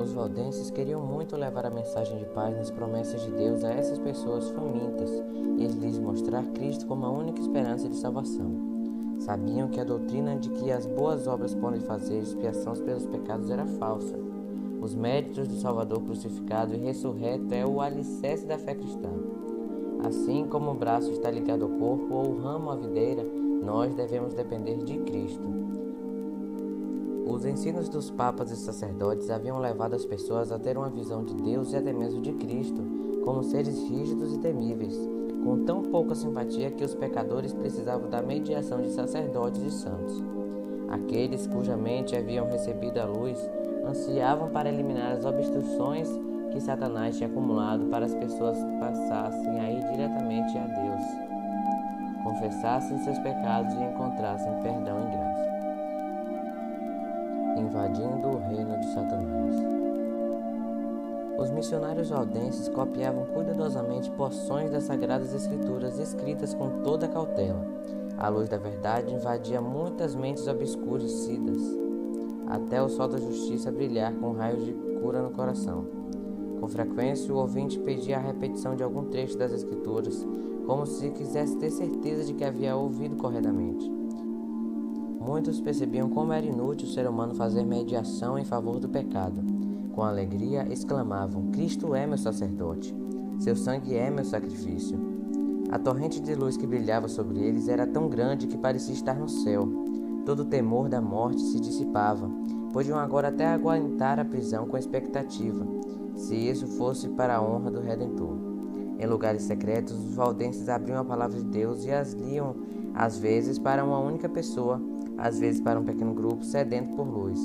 Os 0.00 0.12
valdenses 0.12 0.70
queriam 0.70 1.02
muito 1.02 1.36
levar 1.36 1.66
a 1.66 1.70
mensagem 1.70 2.16
de 2.16 2.24
paz 2.24 2.56
nas 2.56 2.70
promessas 2.70 3.20
de 3.20 3.30
Deus 3.32 3.62
a 3.62 3.70
essas 3.70 3.98
pessoas 3.98 4.48
famintas 4.48 5.10
e 5.58 5.66
lhes 5.66 5.98
mostrar 5.98 6.42
Cristo 6.54 6.86
como 6.86 7.04
a 7.04 7.10
única 7.10 7.38
esperança 7.38 7.86
de 7.86 7.96
salvação. 7.96 8.50
Sabiam 9.18 9.68
que 9.68 9.78
a 9.78 9.84
doutrina 9.84 10.36
de 10.36 10.48
que 10.48 10.72
as 10.72 10.86
boas 10.86 11.26
obras 11.26 11.54
podem 11.54 11.80
fazer 11.80 12.18
expiação 12.18 12.72
pelos 12.76 13.04
pecados 13.04 13.50
era 13.50 13.66
falsa. 13.66 14.16
Os 14.80 14.94
méritos 14.94 15.46
do 15.46 15.56
Salvador 15.56 16.00
crucificado 16.00 16.74
e 16.74 16.78
ressurreto 16.78 17.52
é 17.52 17.66
o 17.66 17.82
alicerce 17.82 18.46
da 18.46 18.56
fé 18.56 18.74
cristã. 18.74 19.10
Assim 20.02 20.46
como 20.46 20.70
o 20.70 20.74
braço 20.74 21.10
está 21.10 21.30
ligado 21.30 21.64
ao 21.64 21.70
corpo 21.78 22.14
ou 22.14 22.30
o 22.30 22.38
ramo 22.40 22.70
à 22.70 22.76
videira, 22.76 23.22
nós 23.62 23.94
devemos 23.94 24.32
depender 24.32 24.78
de 24.78 24.96
Cristo. 25.00 25.46
Os 27.30 27.44
ensinos 27.44 27.88
dos 27.88 28.10
papas 28.10 28.50
e 28.50 28.56
sacerdotes 28.56 29.30
haviam 29.30 29.60
levado 29.60 29.94
as 29.94 30.04
pessoas 30.04 30.50
a 30.50 30.58
ter 30.58 30.76
uma 30.76 30.90
visão 30.90 31.24
de 31.24 31.32
Deus 31.36 31.72
e 31.72 31.76
até 31.76 31.92
mesmo 31.92 32.20
de 32.20 32.32
Cristo 32.32 32.82
como 33.24 33.44
seres 33.44 33.88
rígidos 33.88 34.34
e 34.34 34.38
temíveis, 34.38 34.98
com 35.44 35.64
tão 35.64 35.80
pouca 35.80 36.16
simpatia 36.16 36.72
que 36.72 36.82
os 36.82 36.92
pecadores 36.92 37.52
precisavam 37.52 38.10
da 38.10 38.20
mediação 38.20 38.82
de 38.82 38.90
sacerdotes 38.90 39.62
e 39.62 39.70
santos. 39.70 40.20
Aqueles 40.88 41.46
cuja 41.46 41.76
mente 41.76 42.16
haviam 42.16 42.48
recebido 42.48 42.98
a 42.98 43.04
luz 43.04 43.38
ansiavam 43.86 44.50
para 44.50 44.68
eliminar 44.68 45.12
as 45.12 45.24
obstruções 45.24 46.10
que 46.50 46.60
Satanás 46.60 47.16
tinha 47.16 47.28
acumulado 47.28 47.86
para 47.86 48.06
as 48.06 48.14
pessoas 48.16 48.58
passassem 48.80 49.60
a 49.60 49.70
ir 49.70 49.84
diretamente 49.92 50.58
a 50.58 50.66
Deus, 50.66 52.24
confessassem 52.24 52.98
seus 52.98 53.18
pecados 53.20 53.72
e 53.74 53.84
encontrassem 53.84 54.52
perdão 54.62 55.06
e 55.06 55.12
graça. 55.12 55.29
Invadindo 57.70 58.26
o 58.26 58.38
reino 58.48 58.80
de 58.80 58.86
Satanás. 58.92 59.54
Os 61.38 61.50
missionários 61.50 62.10
valdenses 62.10 62.68
copiavam 62.68 63.24
cuidadosamente 63.26 64.10
porções 64.10 64.72
das 64.72 64.82
Sagradas 64.82 65.32
Escrituras 65.32 65.96
escritas 66.00 66.52
com 66.52 66.82
toda 66.82 67.06
cautela. 67.06 67.64
A 68.18 68.28
luz 68.28 68.48
da 68.48 68.58
verdade 68.58 69.14
invadia 69.14 69.60
muitas 69.60 70.16
mentes 70.16 70.48
obscurecidas, 70.48 71.62
até 72.48 72.82
o 72.82 72.88
sol 72.88 73.06
da 73.06 73.18
justiça 73.18 73.70
brilhar 73.70 74.12
com 74.14 74.32
raios 74.32 74.64
de 74.64 74.72
cura 74.72 75.22
no 75.22 75.30
coração. 75.30 75.86
Com 76.58 76.66
frequência, 76.66 77.32
o 77.32 77.38
ouvinte 77.38 77.78
pedia 77.78 78.16
a 78.16 78.20
repetição 78.20 78.74
de 78.74 78.82
algum 78.82 79.04
trecho 79.04 79.38
das 79.38 79.52
Escrituras, 79.52 80.26
como 80.66 80.84
se 80.86 81.08
quisesse 81.10 81.56
ter 81.56 81.70
certeza 81.70 82.24
de 82.24 82.34
que 82.34 82.44
havia 82.44 82.74
ouvido 82.74 83.14
corretamente. 83.14 83.99
Muitos 85.20 85.60
percebiam 85.60 86.08
como 86.08 86.32
era 86.32 86.46
inútil 86.46 86.88
o 86.88 86.90
ser 86.90 87.06
humano 87.06 87.34
fazer 87.34 87.62
mediação 87.62 88.38
em 88.38 88.44
favor 88.44 88.80
do 88.80 88.88
pecado. 88.88 89.42
Com 89.92 90.02
alegria 90.02 90.66
exclamavam: 90.72 91.50
Cristo 91.50 91.94
é 91.94 92.06
meu 92.06 92.16
sacerdote, 92.16 92.94
seu 93.38 93.54
sangue 93.54 93.94
é 93.94 94.10
meu 94.10 94.24
sacrifício. 94.24 94.98
A 95.70 95.78
torrente 95.78 96.20
de 96.20 96.34
luz 96.34 96.56
que 96.56 96.66
brilhava 96.66 97.06
sobre 97.06 97.38
eles 97.38 97.68
era 97.68 97.86
tão 97.86 98.08
grande 98.08 98.46
que 98.46 98.56
parecia 98.56 98.94
estar 98.94 99.14
no 99.14 99.28
céu. 99.28 99.68
Todo 100.24 100.40
o 100.40 100.46
temor 100.46 100.88
da 100.88 101.00
morte 101.00 101.42
se 101.42 101.60
dissipava. 101.60 102.28
Podiam 102.72 102.98
agora 102.98 103.28
até 103.28 103.46
aguentar 103.46 104.18
a 104.18 104.24
prisão 104.24 104.66
com 104.66 104.76
expectativa, 104.76 105.66
se 106.14 106.34
isso 106.34 106.66
fosse 106.66 107.08
para 107.08 107.36
a 107.36 107.42
honra 107.42 107.70
do 107.70 107.80
Redentor. 107.80 108.36
Em 108.98 109.06
lugares 109.06 109.42
secretos, 109.42 109.96
os 109.96 110.14
valdenses 110.14 110.68
abriam 110.68 110.98
a 110.98 111.04
palavra 111.04 111.38
de 111.38 111.44
Deus 111.44 111.84
e 111.84 111.90
as 111.90 112.12
liam, 112.12 112.54
às 112.94 113.18
vezes 113.18 113.58
para 113.58 113.84
uma 113.84 113.98
única 113.98 114.28
pessoa, 114.28 114.80
às 115.16 115.38
vezes 115.38 115.60
para 115.60 115.78
um 115.78 115.84
pequeno 115.84 116.14
grupo 116.14 116.44
sedento 116.44 116.94
por 116.94 117.06
luz. 117.06 117.40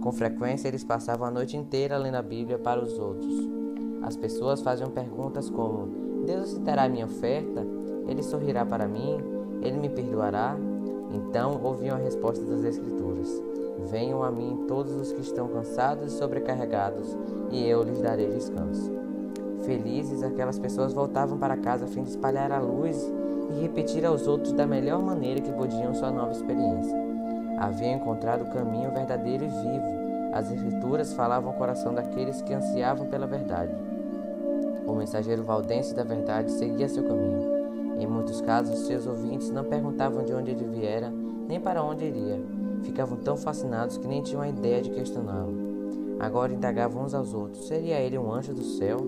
Com 0.00 0.12
frequência, 0.12 0.68
eles 0.68 0.84
passavam 0.84 1.26
a 1.26 1.30
noite 1.30 1.56
inteira 1.56 1.96
lendo 1.96 2.14
a 2.14 2.22
Bíblia 2.22 2.58
para 2.58 2.82
os 2.82 2.98
outros. 2.98 3.48
As 4.02 4.16
pessoas 4.16 4.62
faziam 4.62 4.90
perguntas 4.90 5.50
como: 5.50 6.24
Deus 6.24 6.44
aceitará 6.44 6.88
minha 6.88 7.06
oferta? 7.06 7.66
Ele 8.06 8.22
sorrirá 8.22 8.64
para 8.64 8.86
mim? 8.86 9.18
Ele 9.60 9.76
me 9.76 9.88
perdoará? 9.88 10.56
Então 11.12 11.60
ouviam 11.62 11.96
a 11.96 12.00
resposta 12.00 12.44
das 12.44 12.64
Escrituras: 12.64 13.28
Venham 13.90 14.22
a 14.22 14.30
mim 14.30 14.64
todos 14.68 14.92
os 14.94 15.12
que 15.12 15.20
estão 15.20 15.48
cansados 15.48 16.12
e 16.12 16.16
sobrecarregados, 16.16 17.16
e 17.50 17.66
eu 17.66 17.82
lhes 17.82 18.00
darei 18.00 18.28
descanso. 18.28 18.92
Felizes, 19.64 20.22
aquelas 20.22 20.58
pessoas 20.58 20.92
voltavam 20.92 21.38
para 21.38 21.56
casa 21.56 21.84
a 21.84 21.88
fim 21.88 22.02
de 22.02 22.10
espalhar 22.10 22.52
a 22.52 22.60
luz 22.60 23.10
e 23.50 23.60
repetir 23.60 24.04
aos 24.04 24.26
outros 24.26 24.52
da 24.52 24.66
melhor 24.66 25.02
maneira 25.02 25.40
que 25.40 25.52
podiam 25.52 25.94
sua 25.94 26.10
nova 26.10 26.32
experiência. 26.32 26.96
Haviam 27.58 27.96
encontrado 27.96 28.42
o 28.42 28.50
caminho 28.50 28.92
verdadeiro 28.92 29.44
e 29.44 29.48
vivo. 29.48 30.32
As 30.32 30.50
Escrituras 30.50 31.12
falavam 31.12 31.52
o 31.52 31.56
coração 31.56 31.94
daqueles 31.94 32.40
que 32.42 32.54
ansiavam 32.54 33.06
pela 33.06 33.26
verdade. 33.26 33.74
O 34.86 34.94
mensageiro 34.94 35.42
valdense 35.42 35.94
da 35.94 36.04
verdade 36.04 36.52
seguia 36.52 36.88
seu 36.88 37.02
caminho. 37.04 37.58
Em 37.98 38.06
muitos 38.06 38.40
casos, 38.40 38.86
seus 38.86 39.06
ouvintes 39.06 39.50
não 39.50 39.64
perguntavam 39.64 40.24
de 40.24 40.32
onde 40.32 40.50
ele 40.52 40.64
viera, 40.64 41.12
nem 41.48 41.58
para 41.58 41.82
onde 41.82 42.04
iria. 42.04 42.40
Ficavam 42.82 43.18
tão 43.18 43.36
fascinados 43.36 43.98
que 43.98 44.06
nem 44.06 44.22
tinham 44.22 44.42
a 44.42 44.48
ideia 44.48 44.80
de 44.80 44.90
questioná-lo. 44.90 45.52
Agora 46.20 46.52
indagavam 46.52 47.04
uns 47.04 47.14
aos 47.14 47.34
outros: 47.34 47.66
seria 47.66 47.98
ele 47.98 48.16
um 48.16 48.32
anjo 48.32 48.54
do 48.54 48.62
céu? 48.62 48.98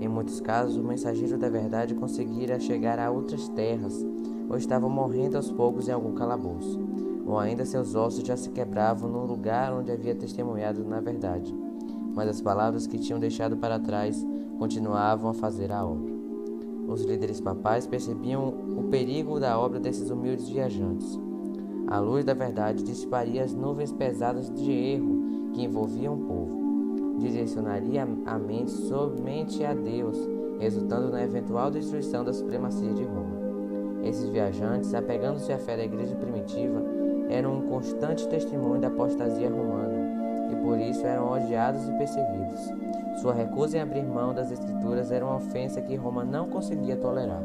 Em 0.00 0.08
muitos 0.08 0.40
casos, 0.40 0.76
o 0.76 0.82
mensageiro 0.82 1.38
da 1.38 1.48
verdade 1.48 1.94
conseguira 1.94 2.58
chegar 2.58 2.98
a 2.98 3.10
outras 3.10 3.48
terras, 3.48 4.04
ou 4.48 4.56
estava 4.56 4.88
morrendo 4.88 5.36
aos 5.36 5.50
poucos 5.50 5.88
em 5.88 5.92
algum 5.92 6.12
calabouço, 6.12 6.78
ou 7.24 7.38
ainda 7.38 7.64
seus 7.64 7.94
ossos 7.94 8.24
já 8.24 8.36
se 8.36 8.50
quebravam 8.50 9.08
no 9.08 9.24
lugar 9.24 9.72
onde 9.72 9.90
havia 9.90 10.14
testemunhado 10.14 10.84
na 10.84 11.00
verdade. 11.00 11.54
Mas 12.14 12.28
as 12.28 12.40
palavras 12.40 12.86
que 12.86 12.98
tinham 12.98 13.18
deixado 13.18 13.56
para 13.56 13.78
trás 13.78 14.24
continuavam 14.58 15.30
a 15.30 15.34
fazer 15.34 15.72
a 15.72 15.84
obra. 15.84 16.12
Os 16.86 17.02
líderes 17.02 17.40
papais 17.40 17.86
percebiam 17.86 18.48
o 18.76 18.88
perigo 18.90 19.40
da 19.40 19.58
obra 19.58 19.80
desses 19.80 20.10
humildes 20.10 20.48
viajantes. 20.48 21.18
A 21.86 21.98
luz 21.98 22.24
da 22.24 22.34
verdade 22.34 22.82
dissiparia 22.82 23.42
as 23.42 23.54
nuvens 23.54 23.92
pesadas 23.92 24.50
de 24.50 24.70
erro 24.70 25.50
que 25.52 25.62
envolviam 25.62 26.14
o 26.14 26.26
povo 26.26 26.53
direcionaria 27.18 28.06
a 28.26 28.38
mente 28.38 28.70
somente 28.70 29.64
a 29.64 29.72
Deus, 29.74 30.18
resultando 30.58 31.10
na 31.10 31.22
eventual 31.22 31.70
destruição 31.70 32.24
da 32.24 32.32
supremacia 32.32 32.92
de 32.92 33.04
Roma. 33.04 33.44
Esses 34.02 34.28
viajantes, 34.28 34.94
apegando-se 34.94 35.52
à 35.52 35.58
fé 35.58 35.76
da 35.76 35.84
igreja 35.84 36.14
primitiva, 36.14 36.82
eram 37.28 37.58
um 37.58 37.62
constante 37.68 38.28
testemunho 38.28 38.80
da 38.80 38.88
apostasia 38.88 39.48
romana 39.48 40.14
e 40.52 40.56
por 40.56 40.78
isso 40.78 41.06
eram 41.06 41.32
odiados 41.32 41.88
e 41.88 41.92
perseguidos. 41.92 42.60
Sua 43.20 43.32
recusa 43.32 43.78
em 43.78 43.80
abrir 43.80 44.04
mão 44.04 44.34
das 44.34 44.50
Escrituras 44.50 45.10
era 45.10 45.24
uma 45.24 45.36
ofensa 45.36 45.80
que 45.80 45.96
Roma 45.96 46.24
não 46.24 46.48
conseguia 46.48 46.96
tolerar. 46.96 47.42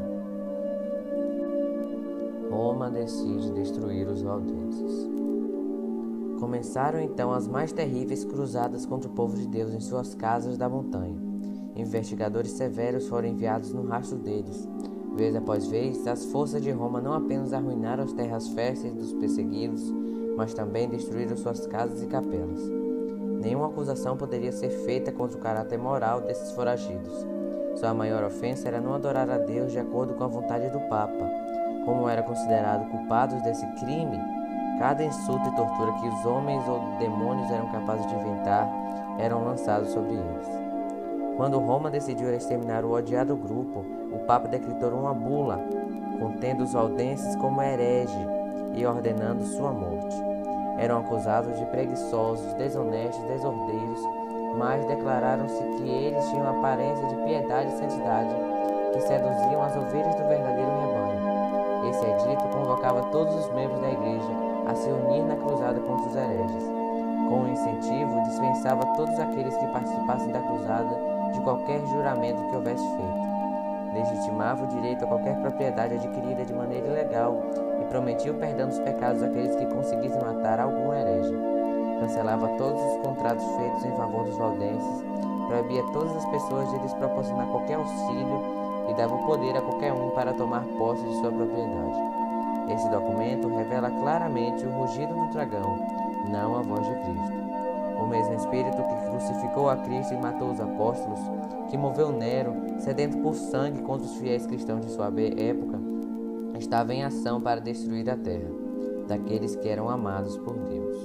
Roma 2.50 2.90
decide 2.90 3.52
destruir 3.52 4.06
os 4.08 4.22
valdenses. 4.22 4.89
Começaram 6.40 6.98
então 6.98 7.32
as 7.32 7.46
mais 7.46 7.70
terríveis 7.70 8.24
cruzadas 8.24 8.86
contra 8.86 9.10
o 9.10 9.12
povo 9.12 9.36
de 9.36 9.46
Deus 9.46 9.74
em 9.74 9.80
suas 9.80 10.14
casas 10.14 10.56
da 10.56 10.70
montanha. 10.70 11.14
Investigadores 11.76 12.52
severos 12.52 13.06
foram 13.08 13.28
enviados 13.28 13.74
no 13.74 13.86
rastro 13.86 14.16
deles. 14.16 14.66
Vez 15.14 15.36
após 15.36 15.66
vez, 15.66 16.06
as 16.06 16.24
forças 16.24 16.62
de 16.62 16.70
Roma 16.70 16.98
não 16.98 17.12
apenas 17.12 17.52
arruinaram 17.52 18.04
as 18.04 18.14
terras 18.14 18.48
férteis 18.48 18.94
dos 18.94 19.12
perseguidos, 19.12 19.92
mas 20.34 20.54
também 20.54 20.88
destruíram 20.88 21.36
suas 21.36 21.66
casas 21.66 22.02
e 22.02 22.06
capelas. 22.06 22.60
Nenhuma 23.42 23.66
acusação 23.66 24.16
poderia 24.16 24.50
ser 24.50 24.70
feita 24.70 25.12
contra 25.12 25.36
o 25.36 25.40
caráter 25.42 25.78
moral 25.78 26.22
desses 26.22 26.52
foragidos. 26.52 27.26
Sua 27.76 27.92
maior 27.92 28.24
ofensa 28.24 28.66
era 28.66 28.80
não 28.80 28.94
adorar 28.94 29.28
a 29.28 29.36
Deus 29.36 29.72
de 29.72 29.78
acordo 29.78 30.14
com 30.14 30.24
a 30.24 30.28
vontade 30.28 30.70
do 30.70 30.80
Papa. 30.88 31.30
Como 31.84 32.08
eram 32.08 32.22
considerados 32.22 32.88
culpados 32.88 33.42
desse 33.42 33.66
crime, 33.78 34.18
Cada 34.80 35.04
insulto 35.04 35.46
e 35.46 35.56
tortura 35.56 35.92
que 35.92 36.08
os 36.08 36.24
homens 36.24 36.66
ou 36.66 36.80
demônios 36.98 37.50
eram 37.50 37.66
capazes 37.66 38.06
de 38.06 38.14
inventar 38.14 38.66
eram 39.18 39.44
lançados 39.44 39.90
sobre 39.90 40.14
eles. 40.14 40.48
Quando 41.36 41.58
Roma 41.58 41.90
decidiu 41.90 42.34
exterminar 42.34 42.82
o 42.82 42.92
odiado 42.92 43.36
grupo, 43.36 43.84
o 44.10 44.20
Papa 44.20 44.48
decretou 44.48 44.88
uma 44.92 45.12
bula, 45.12 45.60
contendo 46.18 46.64
os 46.64 46.72
valdenses 46.72 47.36
como 47.36 47.60
herege 47.60 48.26
e 48.74 48.86
ordenando 48.86 49.44
sua 49.44 49.70
morte. 49.70 50.16
Eram 50.78 51.00
acusados 51.00 51.58
de 51.58 51.66
preguiçosos, 51.66 52.54
desonestos, 52.54 53.22
desordeiros, 53.24 54.00
mas 54.56 54.86
declararam-se 54.86 55.62
que 55.76 55.90
eles 55.90 56.26
tinham 56.30 56.58
aparência 56.58 57.06
de 57.06 57.16
piedade 57.16 57.68
e 57.68 57.78
santidade, 57.78 58.34
que 58.94 59.00
seduziam 59.02 59.62
as 59.62 59.76
ovelhas 59.76 60.14
do 60.14 60.26
verdadeiro 60.26 60.70
rebanho. 60.70 61.90
Esse 61.90 62.06
edito 62.06 62.48
convocava 62.48 63.02
todos 63.10 63.34
os 63.34 63.52
membros 63.52 63.78
da 63.82 63.90
igreja 63.90 64.49
a 64.66 64.74
se 64.74 64.88
unir 64.90 65.24
na 65.24 65.36
cruzada 65.36 65.80
contra 65.80 66.08
os 66.08 66.16
hereges. 66.16 66.64
Com 67.28 67.42
o 67.42 67.48
incentivo, 67.48 68.22
dispensava 68.22 68.84
todos 68.96 69.18
aqueles 69.18 69.56
que 69.56 69.66
participassem 69.68 70.32
da 70.32 70.40
cruzada 70.40 70.96
de 71.32 71.40
qualquer 71.40 71.80
juramento 71.86 72.42
que 72.48 72.56
houvesse 72.56 72.84
feito. 72.84 73.30
Legitimava 73.94 74.64
o 74.64 74.68
direito 74.68 75.04
a 75.04 75.08
qualquer 75.08 75.36
propriedade 75.40 75.94
adquirida 75.94 76.44
de 76.44 76.52
maneira 76.52 76.86
ilegal 76.86 77.42
e 77.80 77.84
prometia 77.86 78.32
o 78.32 78.36
perdão 78.36 78.68
dos 78.68 78.78
pecados 78.80 79.22
àqueles 79.22 79.54
que 79.56 79.66
conseguissem 79.66 80.20
matar 80.20 80.60
algum 80.60 80.92
herege. 80.92 81.34
Cancelava 82.00 82.48
todos 82.56 82.80
os 82.80 82.96
contratos 82.98 83.44
feitos 83.56 83.84
em 83.84 83.96
favor 83.96 84.24
dos 84.24 84.36
valdenses, 84.36 85.04
proibia 85.46 85.82
todas 85.92 86.16
as 86.16 86.26
pessoas 86.26 86.70
de 86.70 86.78
lhes 86.78 86.94
proporcionar 86.94 87.46
qualquer 87.48 87.74
auxílio 87.74 88.42
e 88.88 88.94
dava 88.94 89.14
o 89.14 89.26
poder 89.26 89.56
a 89.56 89.60
qualquer 89.60 89.92
um 89.92 90.10
para 90.10 90.32
tomar 90.32 90.64
posse 90.78 91.02
de 91.02 91.14
sua 91.20 91.30
propriedade. 91.30 92.19
Esse 92.74 92.88
documento 92.88 93.48
revela 93.48 93.90
claramente 93.90 94.64
o 94.64 94.70
rugido 94.70 95.12
do 95.12 95.32
dragão, 95.32 95.76
não 96.30 96.56
a 96.56 96.62
voz 96.62 96.86
de 96.86 96.94
Cristo. 96.94 97.40
O 98.00 98.06
mesmo 98.06 98.34
Espírito 98.34 98.76
que 98.76 99.10
crucificou 99.10 99.68
a 99.68 99.76
Cristo 99.76 100.14
e 100.14 100.16
matou 100.16 100.50
os 100.50 100.60
apóstolos, 100.60 101.20
que 101.68 101.76
moveu 101.76 102.12
Nero, 102.12 102.54
sedento 102.78 103.18
por 103.18 103.34
sangue 103.34 103.82
contra 103.82 104.06
os 104.06 104.16
fiéis 104.16 104.46
cristãos 104.46 104.86
de 104.86 104.92
sua 104.92 105.06
época, 105.06 105.78
estava 106.58 106.94
em 106.94 107.04
ação 107.04 107.40
para 107.40 107.60
destruir 107.60 108.08
a 108.08 108.16
terra, 108.16 108.50
daqueles 109.08 109.56
que 109.56 109.68
eram 109.68 109.88
amados 109.88 110.36
por 110.38 110.56
Deus. 110.56 110.96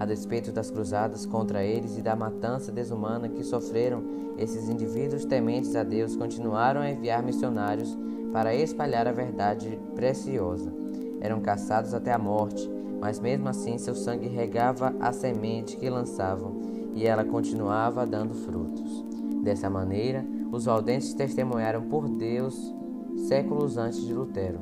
A 0.00 0.06
despeito 0.06 0.52
das 0.52 0.70
cruzadas 0.70 1.26
contra 1.26 1.64
eles 1.64 1.98
e 1.98 2.02
da 2.02 2.14
matança 2.14 2.70
desumana 2.70 3.28
que 3.28 3.42
sofreram, 3.42 4.02
esses 4.38 4.68
indivíduos 4.68 5.24
tementes 5.24 5.74
a 5.74 5.82
Deus 5.82 6.16
continuaram 6.16 6.80
a 6.80 6.90
enviar 6.90 7.22
missionários 7.22 7.98
para 8.32 8.54
espalhar 8.54 9.06
a 9.06 9.12
verdade 9.12 9.78
preciosa. 9.94 10.72
Eram 11.20 11.40
caçados 11.40 11.94
até 11.94 12.12
a 12.12 12.18
morte, 12.18 12.68
mas 13.00 13.20
mesmo 13.20 13.48
assim 13.48 13.78
seu 13.78 13.94
sangue 13.94 14.28
regava 14.28 14.94
a 15.00 15.12
semente 15.12 15.76
que 15.76 15.88
lançavam 15.88 16.60
e 16.94 17.06
ela 17.06 17.24
continuava 17.24 18.06
dando 18.06 18.34
frutos. 18.34 19.04
Dessa 19.42 19.70
maneira, 19.70 20.24
os 20.50 20.64
valdenses 20.64 21.14
testemunharam 21.14 21.82
por 21.82 22.08
Deus 22.08 22.74
séculos 23.16 23.76
antes 23.76 24.04
de 24.04 24.12
Lutero. 24.12 24.58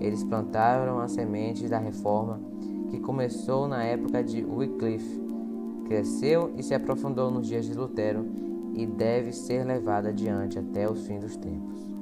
Eles 0.00 0.24
plantaram 0.24 0.98
as 0.98 1.12
sementes 1.12 1.70
da 1.70 1.78
reforma 1.78 2.40
que 2.90 2.98
começou 3.00 3.66
na 3.66 3.82
época 3.84 4.22
de 4.22 4.44
Wycliffe, 4.44 5.22
cresceu 5.86 6.52
e 6.56 6.62
se 6.62 6.74
aprofundou 6.74 7.30
nos 7.30 7.46
dias 7.46 7.66
de 7.66 7.74
Lutero 7.74 8.26
e 8.72 8.86
deve 8.86 9.32
ser 9.32 9.64
levada 9.64 10.08
adiante 10.08 10.58
até 10.58 10.88
o 10.88 10.94
fim 10.94 11.18
dos 11.18 11.36
tempos. 11.36 11.93